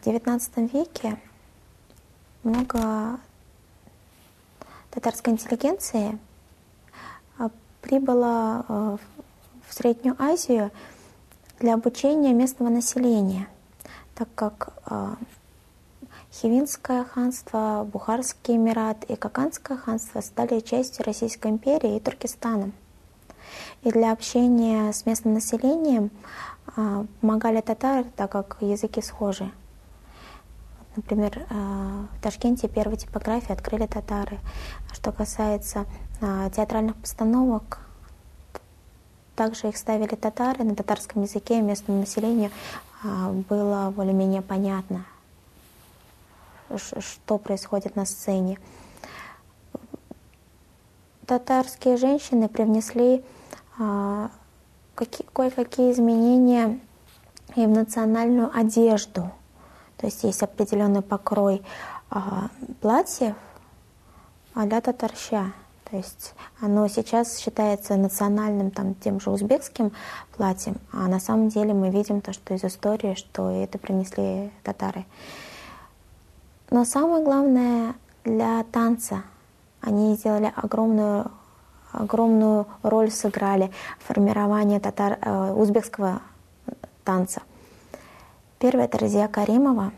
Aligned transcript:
в 0.00 0.06
XIX 0.06 0.70
веке 0.72 1.18
много 2.42 3.18
татарской 4.90 5.34
интеллигенции 5.34 6.18
а, 7.38 7.50
прибыло 7.82 8.64
э, 8.66 8.96
в 9.68 9.74
Среднюю 9.74 10.16
Азию 10.18 10.70
для 11.58 11.74
обучения 11.74 12.32
местного 12.32 12.70
населения, 12.70 13.46
так 14.14 14.28
как 14.34 14.72
э, 14.86 15.14
Хивинское 16.32 17.04
ханство, 17.04 17.86
Бухарский 17.92 18.56
эмират 18.56 19.04
и 19.04 19.16
Каканское 19.16 19.76
ханство 19.76 20.22
стали 20.22 20.60
частью 20.60 21.04
Российской 21.04 21.48
империи 21.48 21.96
и 21.96 22.00
Туркестаном. 22.00 22.72
И 23.82 23.90
для 23.90 24.12
общения 24.12 24.92
с 24.92 25.04
местным 25.04 25.34
населением 25.34 26.10
а, 26.76 27.04
помогали 27.20 27.60
татары, 27.60 28.06
так 28.16 28.32
как 28.32 28.56
языки 28.60 29.02
схожи. 29.02 29.50
Например, 30.96 31.46
а, 31.50 32.06
в 32.16 32.22
Ташкенте 32.22 32.68
первые 32.68 32.98
типографии 32.98 33.52
открыли 33.52 33.86
татары. 33.86 34.38
Что 34.92 35.12
касается 35.12 35.86
а, 36.20 36.50
театральных 36.50 36.96
постановок, 36.96 37.80
также 39.36 39.68
их 39.68 39.76
ставили 39.76 40.16
татары 40.16 40.64
на 40.64 40.74
татарском 40.74 41.22
языке, 41.22 41.62
местному 41.62 42.00
населению 42.00 42.50
было 43.48 43.90
более-менее 43.96 44.42
понятно, 44.42 45.06
что 46.76 47.38
происходит 47.38 47.96
на 47.96 48.04
сцене. 48.04 48.58
Татарские 51.24 51.96
женщины 51.96 52.48
привнесли 52.50 53.24
кое-какие 55.32 55.92
изменения 55.92 56.78
и 57.56 57.64
в 57.64 57.70
национальную 57.70 58.50
одежду. 58.54 59.30
То 60.00 60.06
есть 60.06 60.24
есть 60.24 60.42
определенный 60.42 61.02
покрой 61.02 61.62
а, 62.08 62.48
платьев 62.80 63.36
а-ля 64.54 64.80
татарща. 64.80 65.52
То 65.90 65.96
есть 65.96 66.34
оно 66.60 66.88
сейчас 66.88 67.36
считается 67.36 67.96
национальным 67.96 68.70
там, 68.70 68.94
тем 68.94 69.20
же 69.20 69.30
узбекским 69.30 69.92
платьем, 70.36 70.76
а 70.92 71.08
на 71.08 71.20
самом 71.20 71.48
деле 71.48 71.74
мы 71.74 71.90
видим 71.90 72.22
то, 72.22 72.32
что 72.32 72.54
из 72.54 72.64
истории, 72.64 73.14
что 73.14 73.50
это 73.50 73.76
принесли 73.76 74.50
татары. 74.62 75.04
Но 76.70 76.84
самое 76.84 77.22
главное 77.22 77.94
для 78.24 78.64
танца 78.72 79.24
они 79.82 80.14
сделали 80.14 80.52
огромную 80.56 81.30
огромную 81.92 82.68
роль 82.82 83.10
сыграли 83.10 83.72
в 83.98 84.04
формировании 84.04 84.78
татар, 84.78 85.18
э, 85.20 85.52
узбекского 85.52 86.22
танца. 87.04 87.42
Первый 88.60 88.84
это 88.84 88.98
Разия 88.98 89.26
Каримова, 89.26 89.90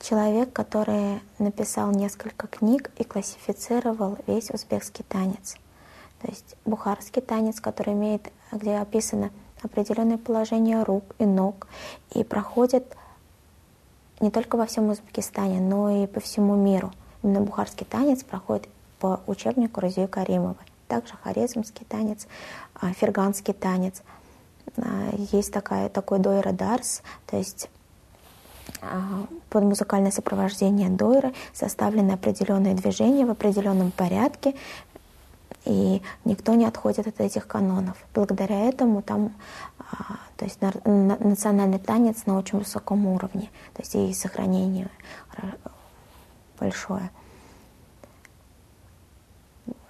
человек, 0.00 0.52
который 0.52 1.20
написал 1.38 1.92
несколько 1.92 2.48
книг 2.48 2.90
и 2.98 3.04
классифицировал 3.04 4.18
весь 4.26 4.50
узбекский 4.50 5.04
танец. 5.08 5.54
То 6.20 6.28
есть 6.28 6.56
бухарский 6.64 7.22
танец, 7.22 7.60
который 7.60 7.94
имеет, 7.94 8.32
где 8.50 8.78
описано 8.78 9.30
определенное 9.62 10.18
положение 10.18 10.82
рук 10.82 11.04
и 11.20 11.24
ног 11.24 11.68
и 12.12 12.24
проходит 12.24 12.96
не 14.18 14.32
только 14.32 14.56
во 14.56 14.66
всем 14.66 14.88
Узбекистане, 14.88 15.60
но 15.60 16.02
и 16.02 16.08
по 16.08 16.18
всему 16.18 16.56
миру. 16.56 16.90
Именно 17.22 17.42
бухарский 17.42 17.86
танец 17.86 18.24
проходит 18.24 18.68
по 18.98 19.20
учебнику 19.28 19.78
Розии 19.78 20.06
Каримовой. 20.06 20.56
Также 20.88 21.14
хорезмский 21.22 21.86
танец, 21.88 22.26
а, 22.74 22.92
ферганский 22.94 23.54
танец. 23.54 24.02
А, 24.76 25.10
есть 25.32 25.52
такая, 25.52 25.88
такой 25.88 26.18
дойра 26.18 26.52
дарс, 26.52 27.02
то 27.26 27.36
есть 27.36 27.68
а, 28.80 29.26
под 29.48 29.64
музыкальное 29.64 30.10
сопровождение 30.10 30.88
дойры 30.88 31.32
составлены 31.52 32.12
определенные 32.12 32.74
движения 32.74 33.26
в 33.26 33.30
определенном 33.30 33.90
порядке, 33.90 34.54
и 35.64 36.00
никто 36.24 36.54
не 36.54 36.64
отходит 36.64 37.06
от 37.06 37.20
этих 37.20 37.46
канонов. 37.46 37.96
Благодаря 38.14 38.68
этому 38.68 39.02
там 39.02 39.32
то 40.36 40.44
есть 40.44 40.60
национальный 40.60 41.78
танец 41.78 42.24
на 42.24 42.38
очень 42.38 42.60
высоком 42.60 43.06
уровне, 43.06 43.50
то 43.74 43.82
есть 43.82 43.94
и 43.94 44.14
сохранение 44.14 44.88
большое 46.58 47.10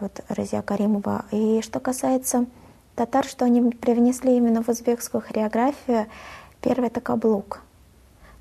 вот 0.00 0.20
Разия 0.28 0.62
Каримова. 0.62 1.24
И 1.30 1.60
что 1.62 1.80
касается 1.80 2.46
татар, 2.94 3.24
что 3.24 3.44
они 3.44 3.70
привнесли 3.72 4.36
именно 4.36 4.62
в 4.62 4.68
узбекскую 4.68 5.22
хореографию, 5.22 6.06
первое 6.60 6.88
это 6.88 7.00
каблук. 7.00 7.60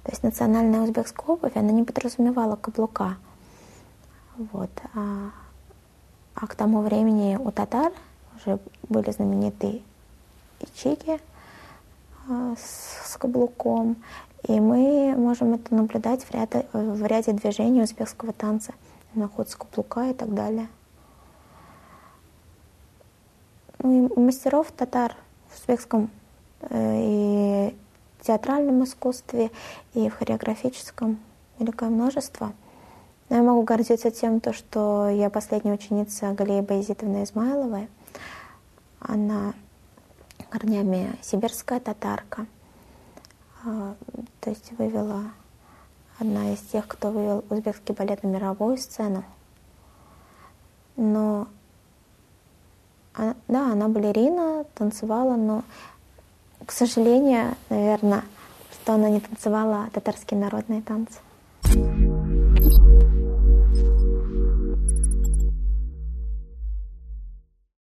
То 0.04 0.12
есть 0.12 0.24
национальная 0.24 0.82
узбекская 0.82 1.26
обувь, 1.28 1.56
она 1.56 1.72
не 1.72 1.84
подразумевала 1.84 2.56
каблука. 2.56 3.18
Вот. 4.52 4.72
А, 4.96 5.32
а 6.36 6.48
к 6.48 6.56
тому 6.56 6.82
времени 6.82 7.38
у 7.38 7.52
татар 7.52 7.92
уже 8.38 8.59
были 8.88 9.12
знаменитые 9.12 9.82
ичики 10.62 11.20
а, 12.28 12.56
с, 12.56 13.12
с 13.12 13.18
каблуком. 13.18 13.98
И 14.48 14.59
мы 14.59 15.16
можем 15.18 15.54
это 15.54 15.76
наблюдать 15.76 16.24
в 16.24 16.32
ряде, 16.32 16.66
в 16.72 17.06
ряде 17.06 17.34
движений 17.34 17.84
узбекского 17.84 18.32
танца, 18.32 18.74
на 19.14 19.28
ход 19.28 19.50
с 19.50 19.56
каблука 19.56 20.09
и 20.09 20.14
так 20.14 20.34
далее. 20.34 20.70
Мастеров 23.84 24.72
татар 24.72 25.16
в 25.50 25.59
узбекском 25.59 26.09
э, 26.62 27.00
и 27.01 27.75
театральном 28.22 28.84
искусстве, 28.84 29.51
и 29.94 30.09
в 30.09 30.16
хореографическом 30.16 31.19
великое 31.57 31.90
множество. 31.90 32.53
Но 33.29 33.38
я 33.38 33.44
могу 33.44 33.62
гордиться 33.63 34.12
тем, 34.12 34.40
то, 34.40 34.53
что 34.53 35.09
я 35.09 35.29
последняя 35.29 35.73
ученица 35.73 36.31
Галии 36.34 36.62
Байзитовны 36.62 37.23
Измайловой. 37.23 37.88
Она 39.00 39.53
корнями 40.50 41.16
сибирская 41.22 41.79
татарка. 41.79 42.47
А, 43.63 43.96
то 44.41 44.50
есть 44.50 44.72
вывела 44.78 45.23
одна 46.17 46.53
из 46.53 46.59
тех, 46.59 46.88
кто 46.88 47.11
вывел 47.11 47.46
узбекский 47.50 47.94
балет 47.94 48.23
на 48.23 48.28
мировую 48.28 48.78
сцену. 48.78 49.23
Но 50.96 51.47
а, 53.16 53.34
да, 53.47 53.72
она 53.72 53.88
балерина, 53.88 54.66
танцевала, 54.75 55.36
но, 55.36 55.64
к 56.66 56.72
сожалению, 56.72 57.56
наверное, 57.70 58.24
что 58.72 58.94
она 58.94 59.09
не 59.09 59.20
танцевала 59.20 59.86
а 59.86 59.90
татарские 59.92 60.40
народные 60.40 60.81
танцы. 60.81 61.20